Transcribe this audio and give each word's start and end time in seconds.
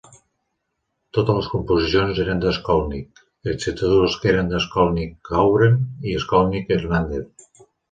Totes 1.17 1.35
les 1.39 1.49
composicions 1.51 2.21
eren 2.23 2.41
de 2.45 2.53
Skolnick, 2.59 3.21
excepte 3.55 3.91
dues 3.93 4.17
que 4.25 4.33
eren 4.33 4.51
de 4.55 4.63
Skolnick-Joubran 4.67 5.79
i 6.15 6.19
Skolnick-Hernandez. 6.27 7.49